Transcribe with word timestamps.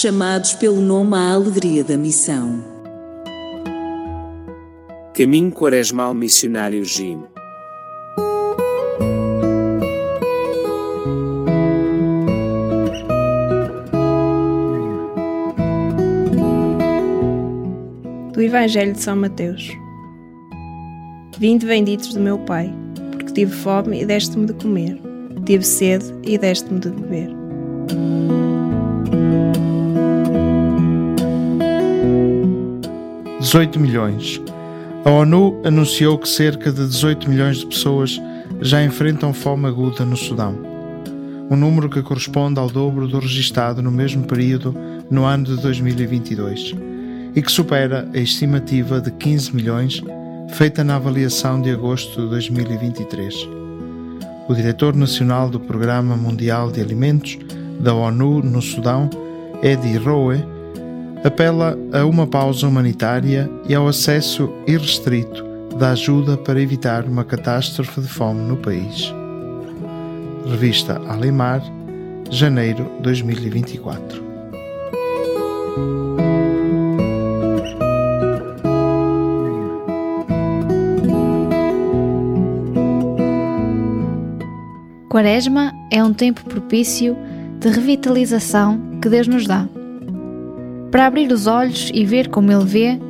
chamados 0.00 0.54
pelo 0.54 0.80
nome 0.80 1.14
à 1.14 1.34
alegria 1.34 1.84
da 1.84 1.94
missão. 1.94 2.64
Caminho 5.14 5.52
Quaresmal 5.52 6.14
Missionário 6.14 6.82
Jim. 6.86 7.22
Do 18.32 18.40
Evangelho 18.40 18.94
de 18.94 19.02
São 19.02 19.16
Mateus. 19.16 19.68
Vinde 21.38 21.66
benditos 21.66 22.14
do 22.14 22.20
meu 22.20 22.38
Pai, 22.38 22.72
porque 23.12 23.34
tive 23.34 23.52
fome 23.52 24.00
e 24.00 24.06
deste-me 24.06 24.46
de 24.46 24.54
comer, 24.54 24.98
tive 25.44 25.62
sede 25.62 26.06
e 26.22 26.38
deste-me 26.38 26.80
de 26.80 26.88
beber. 26.88 27.40
18 33.40 33.80
milhões. 33.80 34.38
A 35.02 35.10
ONU 35.10 35.62
anunciou 35.64 36.18
que 36.18 36.28
cerca 36.28 36.70
de 36.70 36.86
18 36.86 37.28
milhões 37.28 37.56
de 37.56 37.66
pessoas 37.66 38.20
já 38.60 38.84
enfrentam 38.84 39.32
fome 39.32 39.66
aguda 39.66 40.04
no 40.04 40.14
Sudão, 40.14 40.54
um 41.50 41.56
número 41.56 41.88
que 41.88 42.02
corresponde 42.02 42.60
ao 42.60 42.68
dobro 42.68 43.08
do 43.08 43.18
registado 43.18 43.80
no 43.80 43.90
mesmo 43.90 44.24
período 44.24 44.76
no 45.10 45.24
ano 45.24 45.44
de 45.44 45.56
2022 45.56 46.74
e 47.34 47.40
que 47.40 47.50
supera 47.50 48.06
a 48.12 48.18
estimativa 48.18 49.00
de 49.00 49.10
15 49.10 49.56
milhões 49.56 50.02
feita 50.50 50.84
na 50.84 50.96
avaliação 50.96 51.62
de 51.62 51.70
agosto 51.70 52.20
de 52.20 52.28
2023. 52.28 53.48
O 54.48 54.54
diretor 54.54 54.94
nacional 54.94 55.48
do 55.48 55.58
Programa 55.58 56.14
Mundial 56.14 56.70
de 56.70 56.82
Alimentos 56.82 57.38
da 57.80 57.94
ONU 57.94 58.42
no 58.42 58.60
Sudão, 58.60 59.08
Eddie 59.62 59.96
Rowe, 59.96 60.44
apela 61.24 61.76
a 61.92 62.04
uma 62.04 62.26
pausa 62.26 62.66
humanitária 62.66 63.50
e 63.68 63.74
ao 63.74 63.86
acesso 63.86 64.50
irrestrito 64.66 65.44
da 65.78 65.90
ajuda 65.90 66.36
para 66.36 66.60
evitar 66.60 67.04
uma 67.04 67.24
catástrofe 67.24 68.00
de 68.00 68.08
fome 68.08 68.40
no 68.42 68.56
país. 68.56 69.12
Revista 70.46 71.00
Alemar, 71.08 71.62
janeiro 72.30 72.90
2024. 73.00 74.30
Quaresma 85.08 85.72
é 85.90 86.02
um 86.02 86.14
tempo 86.14 86.44
propício 86.44 87.16
de 87.58 87.68
revitalização 87.68 88.98
que 89.02 89.08
Deus 89.08 89.26
nos 89.26 89.46
dá 89.46 89.66
para 90.90 91.06
abrir 91.06 91.30
os 91.30 91.46
olhos 91.46 91.90
e 91.94 92.04
ver 92.04 92.28
como 92.28 92.50
Ele 92.50 92.64
vê 92.64 93.00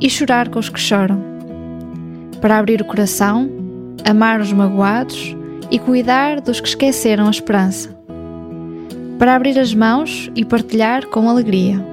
e 0.00 0.08
chorar 0.08 0.48
com 0.48 0.58
os 0.58 0.68
que 0.68 0.80
choram, 0.80 1.22
para 2.40 2.58
abrir 2.58 2.80
o 2.80 2.84
coração, 2.84 3.50
amar 4.04 4.40
os 4.40 4.52
magoados 4.52 5.36
e 5.70 5.78
cuidar 5.78 6.40
dos 6.40 6.60
que 6.60 6.68
esqueceram 6.68 7.26
a 7.26 7.30
esperança, 7.30 7.96
para 9.18 9.34
abrir 9.34 9.58
as 9.58 9.74
mãos 9.74 10.30
e 10.34 10.44
partilhar 10.44 11.06
com 11.06 11.28
alegria, 11.28 11.84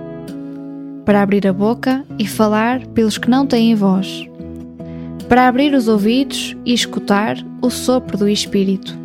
para 1.05 1.21
abrir 1.21 1.47
a 1.47 1.53
boca 1.53 2.03
e 2.19 2.27
falar 2.27 2.85
pelos 2.87 3.17
que 3.17 3.29
não 3.29 3.45
têm 3.45 3.73
voz, 3.75 4.27
para 5.27 5.47
abrir 5.47 5.73
os 5.73 5.87
ouvidos 5.87 6.55
e 6.65 6.73
escutar 6.73 7.37
o 7.61 7.69
sopro 7.69 8.17
do 8.17 8.29
Espírito, 8.29 8.97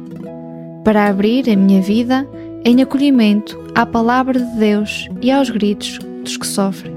para 0.84 1.06
abrir 1.06 1.48
a 1.48 1.56
minha 1.56 1.80
vida 1.80 2.28
em 2.64 2.82
acolhimento 2.82 3.58
à 3.74 3.86
palavra 3.86 4.38
de 4.40 4.58
Deus 4.58 5.08
e 5.22 5.30
aos 5.30 5.50
gritos 5.50 6.00
que 6.34 6.46
sofrem. 6.46 6.94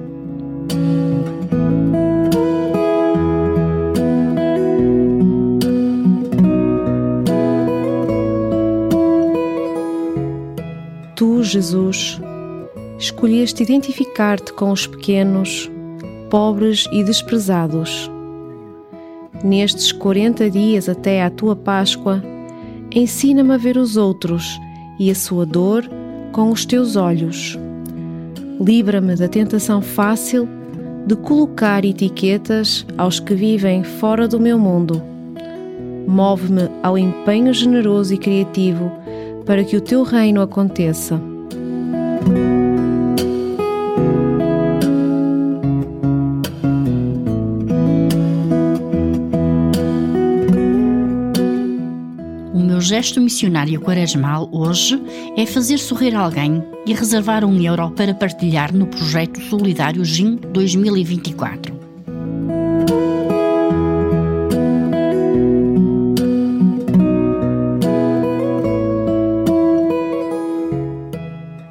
Tu, 11.18 11.44
Jesus, 11.44 12.22
escolheste 12.98 13.62
identificar-te 13.62 14.54
com 14.54 14.72
os 14.72 14.88
pequenos, 14.88 15.70
pobres 16.30 16.88
e 16.94 17.04
desprezados. 17.04 18.10
Nestes 19.44 19.92
40 19.92 20.50
dias 20.50 20.88
até 20.88 21.22
à 21.22 21.30
tua 21.30 21.58
Páscoa, 21.58 22.24
ensina-me 22.96 23.54
a 23.54 23.58
ver 23.58 23.76
os 23.76 23.98
outros 23.98 24.58
e 24.98 25.12
a 25.12 25.16
sua 25.16 25.46
dor 25.46 25.84
com 26.32 26.52
os 26.52 26.66
teus 26.66 26.96
olhos 26.96 27.60
livra-me 28.60 29.16
da 29.16 29.28
tentação 29.28 29.82
fácil 29.82 30.48
de 31.06 31.16
colocar 31.16 31.86
etiquetas 31.86 32.86
aos 32.98 33.20
que 33.20 33.34
vivem 33.34 33.84
fora 33.84 34.28
do 34.28 34.40
meu 34.40 34.60
mundo. 34.60 35.02
Move-me 36.08 36.70
ao 36.84 36.98
empenho 36.98 37.54
generoso 37.54 38.14
e 38.14 38.18
criativo 38.18 38.92
para 39.46 39.64
que 39.64 39.78
o 39.78 39.82
teu 39.82 40.04
reino 40.04 40.42
aconteça. 40.42 41.29
Gesto 52.90 53.22
missionário 53.22 53.80
quaresmal 53.80 54.50
hoje 54.52 55.00
é 55.38 55.46
fazer 55.46 55.78
sorrir 55.78 56.16
alguém 56.16 56.64
e 56.86 56.94
reservar 56.94 57.46
um 57.46 57.62
euro 57.62 57.92
para 57.92 58.14
partilhar 58.14 58.74
no 58.74 58.88
projeto 58.88 59.40
solidário 59.42 60.04
GIM 60.04 60.38
2024. 60.38 61.78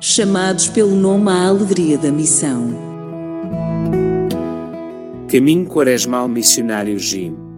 Chamados 0.00 0.69
pelo 0.69 0.94
nome 0.94 1.31
à 1.31 1.47
alegria 1.47 1.99
da 1.99 2.11
missão. 2.11 2.75
Caminho 5.28 5.67
Quaresmal 5.67 6.28
Missionário 6.28 6.99
GIM 6.99 7.49